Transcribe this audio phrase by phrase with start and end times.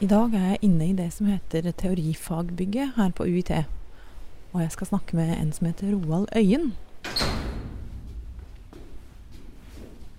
[0.00, 3.50] I dag er jeg inne i det som heter Teorifagbygget her på UiT.
[4.52, 6.70] Og jeg skal snakke med en som heter Roald Øyen.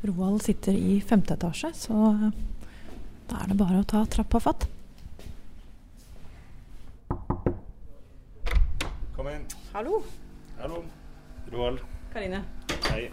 [0.05, 1.95] Roald sitter i femte etasje, så
[3.31, 4.67] da er det bare å ta trappa fatt.
[9.15, 9.47] Kom inn.
[9.73, 10.03] Hallo,
[10.59, 10.83] Hallo.
[11.49, 11.81] Roald.
[12.13, 12.43] Karine.
[12.91, 13.07] Hei.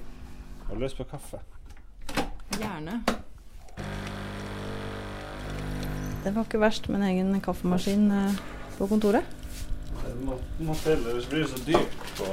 [0.67, 1.41] Har du lyst på kaffe?
[2.61, 3.01] Gjerne.
[6.25, 8.41] Det var ikke verst med en egen kaffemaskin eh,
[8.79, 9.25] på kontoret.
[10.03, 12.29] Det må, må hvis det blir så dyrt på,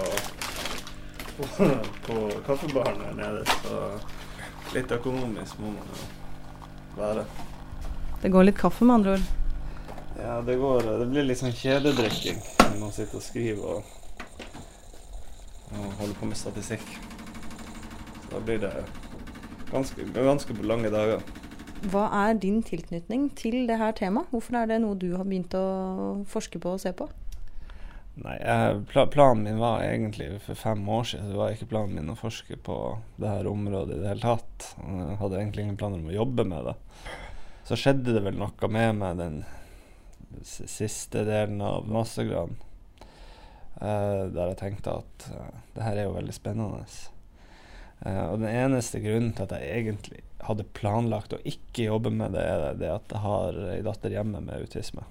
[1.37, 1.69] på,
[2.07, 3.45] på kaffebaren her nede.
[3.61, 6.07] Så litt økonomisk må man jo
[6.97, 7.25] være.
[8.21, 9.25] Det går litt kaffe, med andre ord.
[10.17, 13.89] Ja, det går Det blir litt sånn kjededrikking når man sitter og skriver og,
[15.75, 16.85] og holder på med statistikk.
[18.23, 18.71] Så da blir det
[19.71, 21.21] ganske, ganske lange dager.
[21.83, 24.31] Hva er din tilknytning til det her temaet?
[24.31, 27.09] Hvorfor er det noe du har begynt å forske på og se på?
[28.15, 31.97] Nei, jeg, pla planen min var egentlig for fem år siden det var ikke planen
[31.97, 32.77] min å forske på
[33.19, 34.69] det her området i det hele tatt.
[34.79, 36.75] Jeg hadde egentlig ingen planer om å jobbe med det.
[37.67, 39.41] Så skjedde det vel noe med meg den
[40.45, 42.55] siste delen av mastergraden,
[43.81, 46.85] uh, der jeg tenkte at uh, det her er jo veldig spennende.
[47.99, 52.35] Eh, og den eneste grunnen til at jeg egentlig hadde planlagt å ikke jobbe med
[52.35, 55.05] det, er det at jeg har ei datter hjemme med autisme.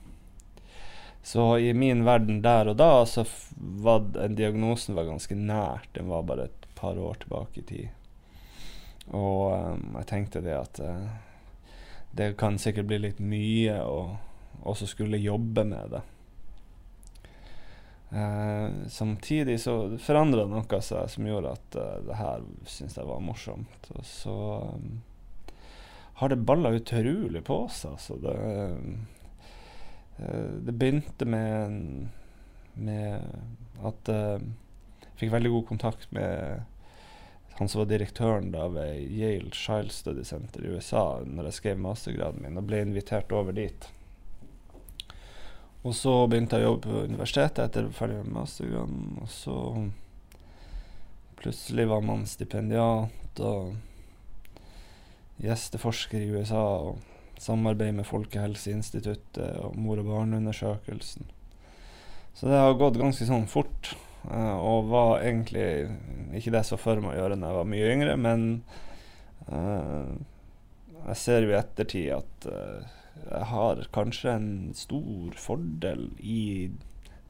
[1.25, 3.25] Så i min verden der og da, så
[3.57, 5.89] var den diagnosen var ganske nært.
[5.97, 7.87] Den var bare et par år tilbake i tid.
[9.17, 11.73] Og um, jeg tenkte det at uh,
[12.13, 13.99] det kan sikkert bli litt mye å
[14.69, 16.03] også skulle jobbe med det.
[18.15, 23.25] Eh, samtidig så forandra noe seg som gjorde at uh, det her syntes jeg var
[23.25, 23.89] morsomt.
[23.91, 24.35] Og så
[24.71, 25.01] um,
[26.21, 27.97] har det balla utrolig på seg.
[27.97, 28.37] Altså det
[30.21, 32.07] uh, det begynte med,
[32.79, 33.25] med
[33.83, 34.45] at jeg
[35.19, 36.63] fikk veldig god kontakt med
[37.59, 41.83] han som var direktøren da ved Yale Child Study Center i USA når jeg skrev
[41.83, 43.91] mastergraden min, og ble invitert over dit.
[45.85, 49.57] Og så begynte jeg å jobbe på universitetet etter ferdig med mastergraden, og så
[51.41, 53.75] plutselig var man stipendiat og
[55.45, 56.65] gjesteforsker i USA.
[56.89, 57.03] og
[57.39, 61.27] samarbeid med Folkehelseinstituttet og mor- og barneundersøkelsen.
[62.35, 63.95] Så det har gått ganske sånn fort,
[64.31, 65.91] eh, og var egentlig
[66.35, 68.47] ikke det jeg så for meg å gjøre da jeg var mye yngre, men
[69.51, 70.15] uh,
[71.05, 76.71] jeg ser jo i ettertid at jeg har kanskje en stor fordel i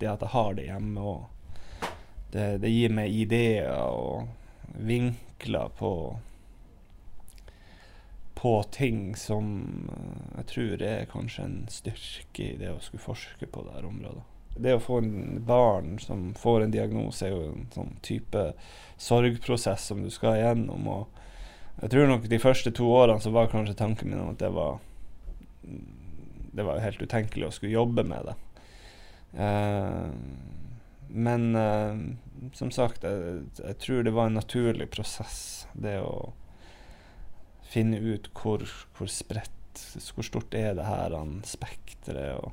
[0.01, 1.91] det at jeg har det hjemme, og
[2.35, 4.29] det, det gir meg ideer og
[4.75, 5.95] vinkler på
[8.45, 9.47] på ting som
[10.37, 14.25] jeg tror er kanskje en styrke i det å skulle forske på dette området.
[14.61, 18.43] Det å få en barn som får en diagnose, er jo en sånn type
[19.01, 20.85] sorgprosess som du skal igjennom.
[20.93, 24.53] Og jeg tror nok de første to årene så var kanskje tanken min at det
[24.53, 24.77] var
[26.55, 28.35] Det var jo helt utenkelig å skulle jobbe med det.
[29.43, 30.11] Eh,
[31.09, 31.99] men eh,
[32.55, 36.33] som sagt, jeg, jeg tror det var en naturlig prosess, det å
[37.75, 38.63] finne ut hvor,
[38.95, 39.83] hvor spredt,
[40.15, 42.39] hvor stort er det her an spekteret.
[42.39, 42.53] Og,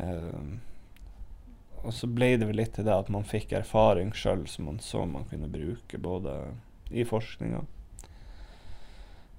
[0.00, 4.68] eh, og så ble det vel litt til det at man fikk erfaring sjøl som
[4.70, 6.36] man så man kunne bruke både
[6.92, 7.64] i forskninga.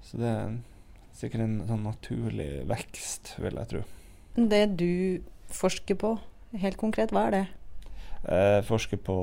[0.06, 0.34] Så det
[1.16, 3.82] sikkert en sånn naturlig vekst, vil jeg tro.
[4.36, 5.22] Det du
[5.52, 6.16] forsker på,
[6.56, 7.44] helt konkret, hva er det?
[8.26, 9.18] Jeg forsker på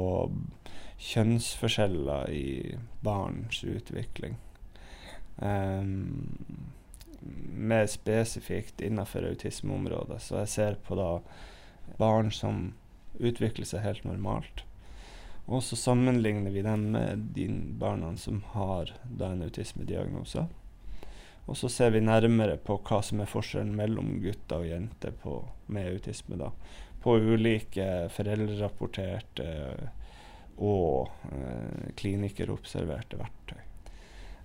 [1.03, 4.37] kjønnsforskjeller i barns utvikling.
[5.37, 6.23] Um,
[7.53, 10.21] mer spesifikt innenfor autismeområdet.
[10.21, 11.09] Så jeg ser på da
[11.99, 12.71] barn som
[13.19, 14.63] utvikler seg helt normalt.
[15.45, 17.49] Og så sammenligner vi dem med de
[17.79, 20.47] barna som har da en autismediagnose.
[21.45, 25.17] Og så ser vi nærmere på hva som er forskjellen mellom gutter og jenter
[25.67, 26.39] med autisme.
[26.39, 26.51] da.
[27.03, 29.49] På ulike foreldrerapporterte
[30.63, 33.59] og eh, klinikerobserverte verktøy.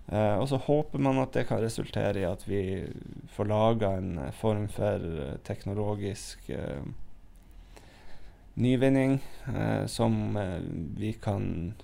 [0.09, 2.62] Eh, og så håper man at det kan resultere i at vi
[3.35, 6.81] får laga en eh, form for eh, teknologisk eh,
[8.59, 9.21] nyvinning
[9.55, 10.62] eh, som eh,
[10.97, 11.75] vi kan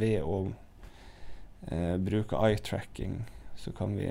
[0.00, 0.40] ved å
[1.68, 3.20] eh, bruke eye tracking,
[3.56, 4.08] så kan vi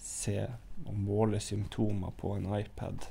[0.00, 0.46] se
[0.86, 3.06] og måle symptomer på en iPad.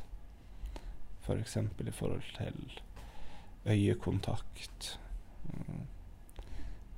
[1.24, 1.58] F.eks.
[1.78, 2.80] For i forhold til
[3.70, 4.98] øyekontakt,
[5.44, 5.88] mm,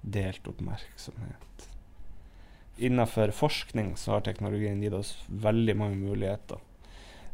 [0.01, 1.69] delt oppmerksomhet.
[2.77, 6.59] Innenfor forskning så har teknologien gitt oss veldig mange muligheter.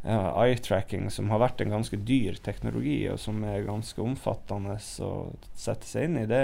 [0.04, 4.76] uh, eye tracking, som har vært en ganske dyr teknologi, og som er ganske omfattende
[5.02, 5.10] å
[5.58, 6.42] sette seg inn i, det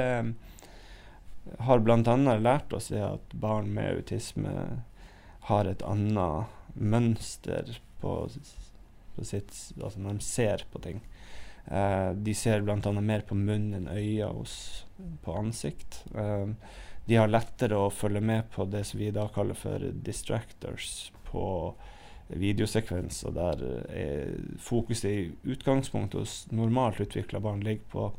[1.60, 2.16] har bl.a.
[2.40, 4.82] lært oss at barn med autisme
[5.48, 8.14] har et annet mønster på,
[9.16, 11.02] på sitt Altså når de ser på ting.
[11.64, 12.92] Uh, de ser bl.a.
[13.00, 14.84] mer på munn enn øyne hos,
[15.24, 16.02] på ansikt.
[16.12, 16.52] Uh,
[17.08, 21.46] de har lettere å følge med på det som vi da kaller for distractors på
[22.28, 28.12] videosekvenser, der uh, fokuset i utgangspunktet hos normalt utvikla barn ligger på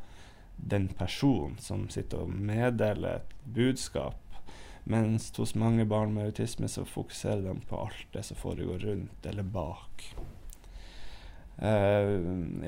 [0.56, 4.25] den personen som sitter og meddeler et budskap.
[4.86, 9.26] Mens hos mange barn med autisme så fokuserer de på alt det som foregår rundt
[9.26, 10.04] eller bak.
[11.56, 12.20] Uh,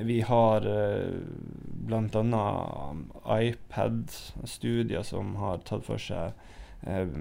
[0.02, 1.20] vi har uh,
[1.86, 2.46] bl.a.
[3.38, 6.32] iPad-studier som har tatt for seg
[6.88, 7.18] uh,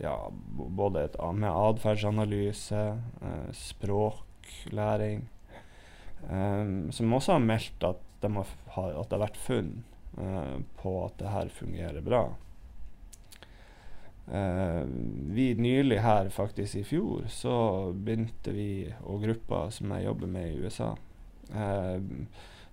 [0.00, 0.14] ja,
[0.54, 2.84] både et, med atferdsanalyse,
[3.20, 5.26] uh, språklæring,
[6.30, 9.74] um, som også har meldt at, de har, at det har vært funn
[10.12, 12.26] på at det her fungerer bra.
[14.26, 14.82] Uh,
[15.34, 17.54] vi nylig her, faktisk i fjor, så
[17.92, 20.92] begynte vi og gruppa som jeg jobber med i USA,
[21.50, 21.96] uh,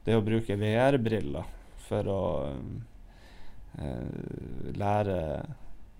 [0.05, 1.47] det å bruke VR-briller
[1.87, 2.25] for å
[3.81, 4.19] uh,
[4.77, 5.17] lære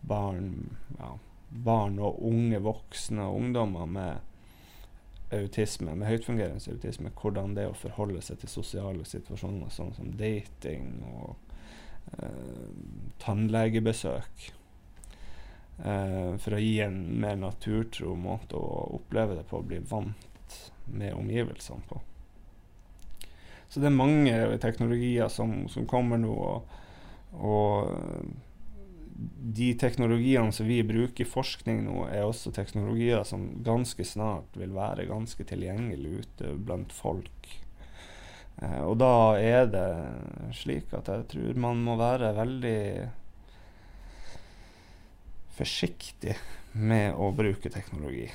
[0.05, 0.51] barn,
[0.99, 1.09] ja,
[1.49, 7.81] barn og unge voksne og ungdommer med autisme, med høytfungerende autisme, hvordan det er å
[7.81, 11.35] forholde seg til sosiale situasjoner, sånn som dating og
[13.21, 14.47] tannlegebesøk
[15.79, 20.57] for å gi en mer naturtro måte å oppleve det på, å bli vant
[20.91, 22.01] med omgivelsene på.
[23.69, 26.77] Så det er mange teknologier som, som kommer nå, og,
[27.37, 27.91] og,
[29.19, 34.71] de teknologiene som vi bruker i forskning nå, er også teknologier som ganske snart vil
[34.73, 37.51] være ganske tilgjengelig ute blant folk.
[38.63, 39.89] Eh, og da er det
[40.55, 42.79] slik at jeg tror man må være veldig
[45.59, 46.37] forsiktig
[46.73, 48.27] med å bruke teknologi.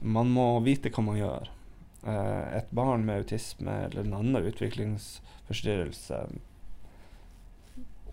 [0.00, 1.52] Man må vite hva man gjør.
[2.06, 6.20] Uh, et barn med autisme eller en annen utviklingsforstyrrelse,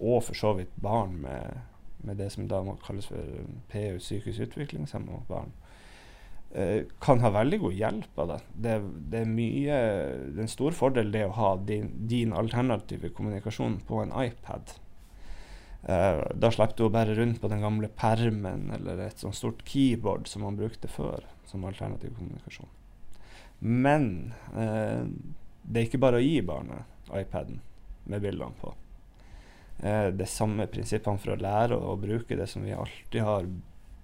[0.02, 1.60] og for så vidt barn med,
[2.02, 5.54] med det som da må kalles for PU, psykisk utviklingshemma barn,
[6.58, 8.40] uh, kan ha veldig god hjelp av det.
[8.66, 8.80] Det,
[9.14, 13.78] det er mye det er en stor fordel det å ha din, din alternative kommunikasjon
[13.86, 14.74] på en iPad.
[15.84, 19.66] Uh, da slapp du å bære rundt på den gamle permen eller et sånt stort
[19.68, 22.70] keyboard som man brukte før som alternativ kommunikasjon.
[23.60, 24.06] Men
[24.56, 25.04] uh,
[25.64, 27.60] det er ikke bare å gi barnet iPaden
[28.08, 28.72] med bildene på.
[29.84, 33.28] Uh, det er samme prinsippene for å lære å, å, bruke det som vi alltid
[33.28, 33.52] har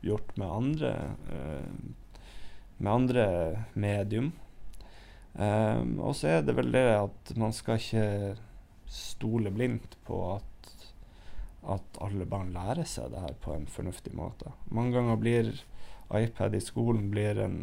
[0.03, 0.89] gjort med andre,
[2.77, 3.23] med andre
[3.75, 4.29] medium.
[5.35, 8.37] og så er det vel det at man skal ikke
[8.87, 10.48] stole blindt på at
[11.67, 14.53] at alle barn lærer seg det her på en fornuftig måte.
[14.71, 15.51] Mange ganger blir
[16.15, 17.59] iPad i skolen blir en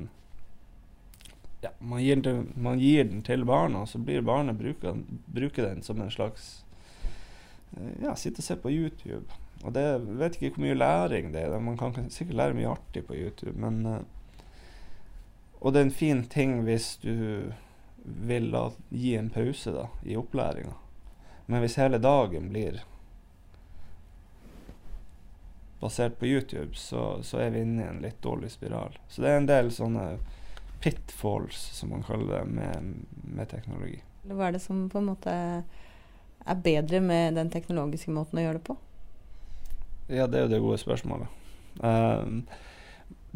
[1.61, 5.67] ja, man, gir den, man gir den til barna, og så blir barnet bruker, bruker
[5.67, 6.65] den som en slags
[7.77, 9.25] eh, Ja, sitte og se på YouTube.
[9.65, 9.87] Og det
[10.21, 11.59] vet ikke hvor mye læring det er.
[11.59, 14.01] Man kan sikkert lære mye artig på YouTube, men uh,
[15.61, 17.51] Og det er en fin ting hvis du
[18.05, 20.77] vil la, gi en pause da, i opplæringa.
[21.47, 22.85] Men hvis hele dagen blir
[25.81, 28.97] basert på YouTube, så, så, er vi inne i en litt dårlig spiral.
[29.09, 30.07] Så det er en del sånne
[30.83, 34.01] pitfalls, som man kaller det, med, med teknologi.
[34.27, 35.35] Hva er det som på en måte
[36.47, 38.79] er bedre med den teknologiske måten å gjøre det på?
[40.07, 41.43] Ja, det er jo det gode spørsmålet.
[41.83, 42.45] Um,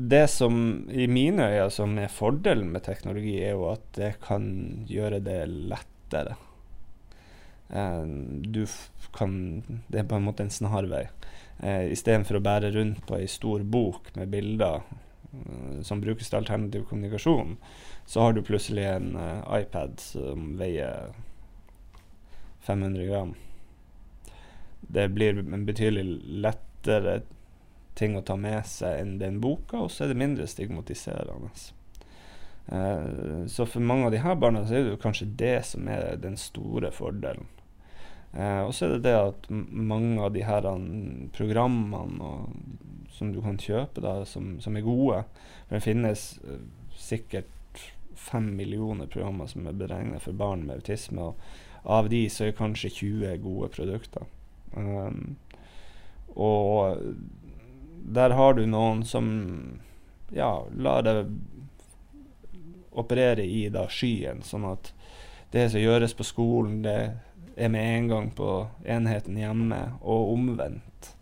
[0.01, 0.55] det som
[0.89, 4.47] i mine øyne som er fordelen med teknologi, er jo at det kan
[4.89, 6.39] gjøre det lettere.
[7.71, 8.67] Um, du
[9.15, 11.09] kan Det er på en måte en snarvei.
[11.63, 16.39] Eh, Istedenfor å bære rundt på ei stor bok med bilder eh, som brukes til
[16.39, 17.59] alternativ kommunikasjon,
[18.07, 21.13] så har du plutselig en eh, iPad som veier
[22.65, 23.35] 500 gram.
[24.81, 26.07] Det blir en betydelig
[26.47, 27.21] lettere
[27.95, 31.53] ting å ta med seg enn den boka, og så er det mindre stigmatiserende.
[32.73, 36.17] Eh, så for mange av de her barna så er det kanskje det som er
[36.23, 37.51] den store fordelen.
[38.33, 40.67] Eh, og så er det det at mange av de her
[41.35, 42.53] programmene og,
[43.11, 45.25] som du kan kjøpe, da, som, som er gode
[45.67, 46.63] For det finnes eh,
[46.95, 47.83] sikkert
[48.21, 52.59] fem millioner programmer som er beregnet for barn med autisme, og av de så er
[52.59, 54.27] kanskje 20 gode produkter.
[54.77, 55.39] Um,
[56.37, 57.01] og
[58.13, 59.31] der har du noen som
[60.37, 61.17] ja, lar det
[62.91, 64.93] operere i da skyen, sånn at
[65.55, 66.99] det som gjøres på skolen, det
[67.61, 68.51] er med en gang på
[68.85, 71.15] enheten hjemme, og omvendt.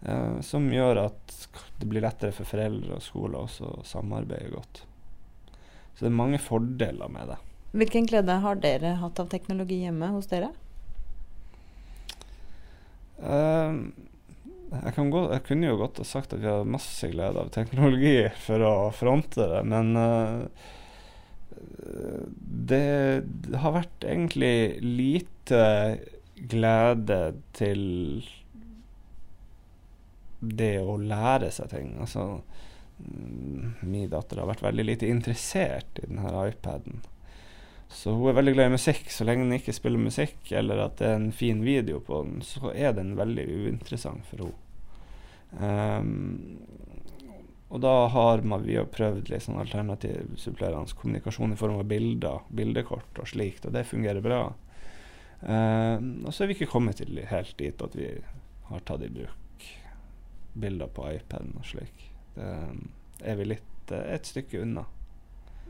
[0.00, 1.34] Uh, som gjør at
[1.80, 4.82] det blir lettere for foreldre og skole også å samarbeide godt.
[5.94, 7.38] Så det er mange fordeler med det.
[7.76, 10.48] Hvilken glede har dere hatt av teknologi hjemme hos dere?
[13.20, 13.92] Uh,
[14.70, 18.16] jeg, gå, jeg, kunne jo godt ha sagt at vi har masse glede av teknologi
[18.40, 20.68] for å fronte det, men uh,
[22.70, 23.24] det,
[23.62, 25.62] har vært egentlig lite
[26.50, 27.20] glede
[27.56, 27.82] til
[30.40, 31.94] det å lære seg ting.
[32.00, 32.26] Altså,
[32.98, 37.02] mm, min datter har vært veldig lite interessert i denne iPaden.
[37.90, 39.10] Så hun er veldig glad i musikk.
[39.10, 42.40] Så lenge den ikke spiller musikk, eller at det er en fin video på den,
[42.46, 44.66] så er den veldig uinteressant for henne.
[45.50, 46.60] Um,
[47.70, 52.42] og da har man, vi har prøvd sånn alternativ supplerende kommunikasjon i form av bilder,
[52.50, 54.42] bildekort og slikt, og det fungerer bra.
[55.40, 55.96] Uh,
[56.26, 58.10] og så er vi ikke kommet til helt dit at vi
[58.68, 59.68] har tatt i bruk
[60.60, 62.10] bilder på iPaden og slik.
[62.34, 62.50] Det
[63.22, 64.84] er vi litt uh, et stykke unna.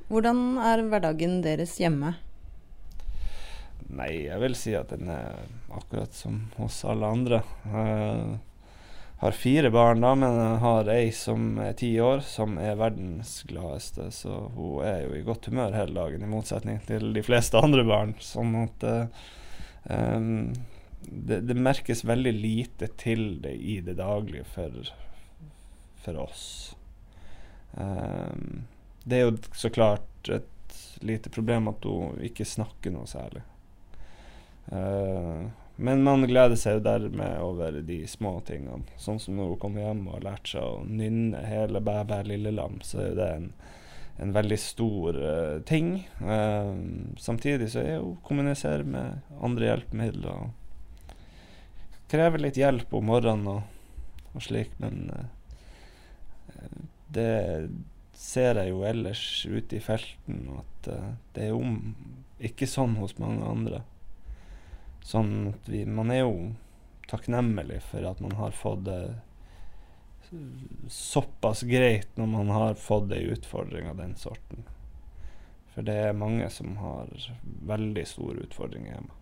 [0.08, 2.16] Hvordan er hverdagen deres hjemme?
[3.90, 5.44] Nei, jeg vil si at den er
[5.76, 7.44] akkurat som hos alle andre.
[7.68, 8.40] Jeg
[9.20, 14.06] har fire barn, da, men har ei som er ti år, som er verdens gladeste.
[14.16, 17.84] Så hun er jo i godt humør hele dagen, i motsetning til de fleste andre
[17.84, 18.14] barn.
[18.24, 18.86] Sånn at
[19.92, 20.54] um,
[21.04, 24.88] det, det, merkes veldig lite til det i det daglige for,
[26.00, 26.48] for oss.
[27.76, 28.64] Um,
[29.04, 33.44] det er jo så klart et lite problem at hun ikke snakker noe særlig.
[34.72, 38.84] Uh, men man gleder seg jo dermed over de små tingene.
[39.00, 42.18] Sånn som når hun kommer hjem og har lært seg å nynne hele Bæ bæ
[42.28, 43.46] lille lam, så er jo det en,
[44.20, 45.92] en veldig stor uh, ting.
[46.20, 46.76] Uh,
[47.16, 51.14] samtidig så er hun kommuniserer med andre hjelpemidler og
[52.12, 53.62] krever litt hjelp om morgenen og,
[54.34, 55.06] og slik, men
[57.14, 57.70] det
[58.20, 61.62] ser jeg jo ellers ute i felten at uh, det er jo
[62.50, 63.80] ikke sånn hos mange andre.
[65.06, 66.34] Sånn at vi Man er jo
[67.10, 69.02] takknemlig for at man har fått det
[70.88, 74.62] såpass greit når man har fått ei utfordring av den sorten.
[75.74, 77.10] For det er mange som har
[77.66, 79.16] veldig store utfordringer hjemme.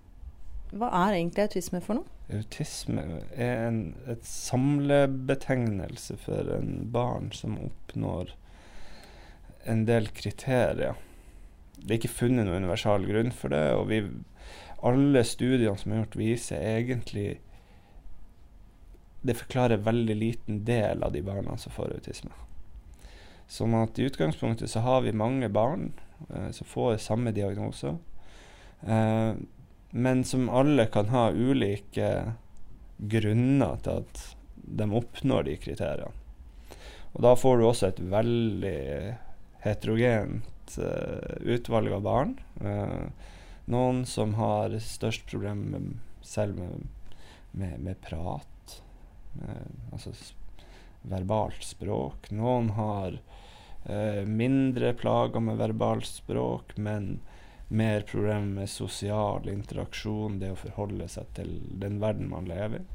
[0.69, 2.17] Hva er egentlig autisme for noe?
[2.29, 3.81] Autisme er en
[4.11, 8.35] et samlebetegnelse for en barn som oppnår
[9.69, 10.97] en del kriterier.
[11.79, 14.03] Det er ikke funnet noen universal grunn for det, og vi,
[14.83, 17.41] alle studiene som er gjort, viser egentlig
[19.21, 22.31] Det forklarer veldig liten del av de barna som får autisme.
[23.51, 25.89] Sånn at i utgangspunktet så har vi mange barn
[26.31, 27.97] eh, som får samme diagnose,
[28.87, 29.33] eh,
[29.91, 32.13] men som alle kan ha ulike
[32.99, 34.23] grunner til at
[34.55, 36.15] de oppnår de kriteriene.
[37.15, 38.79] Og da får du også et veldig
[39.65, 42.35] heterogent uh, utvalg av barn.
[42.61, 43.09] Uh,
[43.69, 45.89] noen som har størst problem med,
[46.25, 46.89] selv med,
[47.53, 48.79] med, med prat,
[49.93, 50.13] altså
[51.03, 52.31] verbalt språk.
[52.31, 53.19] Noen har
[53.85, 57.19] eh, mindre plager med verbalt språk, men
[57.69, 62.87] mer problemer med sosial interaksjon, det å forholde seg til den verden man lever i.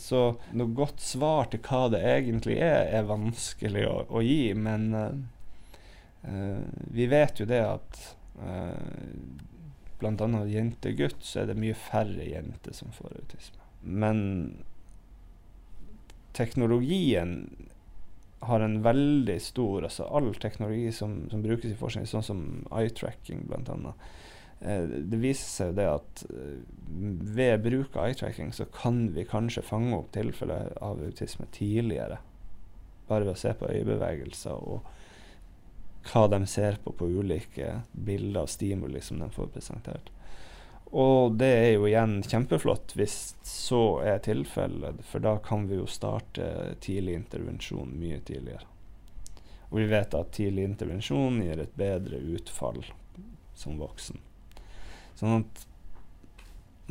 [0.00, 0.20] Så
[0.56, 6.62] noe godt svar til hva det egentlig er, er vanskelig å, å gi, men uh,
[6.88, 8.00] vi vet jo det at
[8.40, 8.80] uh,
[10.00, 10.44] bl.a.
[10.48, 13.64] jente-gutt så er det mye færre jenter som får autisme.
[13.80, 14.20] Men
[16.36, 17.44] teknologien
[18.40, 22.42] har en veldig stor altså All teknologi som, som brukes i forskning, sånn som
[22.72, 23.94] eye-tracking bl.a.
[24.60, 26.56] Eh, det viser seg jo det at eh,
[27.36, 32.20] ved bruk av eye-tracking så kan vi kanskje fange opp tilfeller av autisme tidligere.
[33.08, 34.88] Bare ved å se på øyebevegelser og
[36.06, 40.10] hva de ser på på ulike bilder av stimuli som de får presentert.
[40.90, 45.86] Og det er jo igjen kjempeflott hvis så er tilfellet, for da kan vi jo
[45.86, 48.66] starte tidlig intervensjon mye tidligere.
[49.70, 52.82] Og vi vet at tidlig intervensjon gir et bedre utfall
[53.54, 54.18] som voksen.
[55.14, 55.66] Sånn at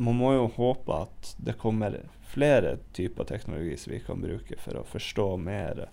[0.00, 1.98] man må jo håpe at det kommer
[2.30, 5.88] flere typer teknologi som vi kan bruke for å forstå mer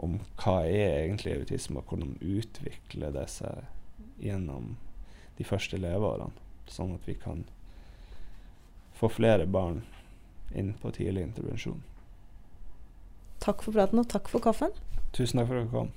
[0.00, 3.66] om hva er egentlig autisme, og hvordan utvikler det seg
[4.20, 4.74] gjennom
[5.38, 6.32] de første leveårene.
[6.70, 7.44] Sånn at vi kan
[8.96, 9.82] få flere barn
[10.56, 11.82] inn på tidlig intervensjon.
[13.40, 14.74] Takk for praten, og takk for kaffen.
[15.16, 15.92] Tusen takk for at du kom.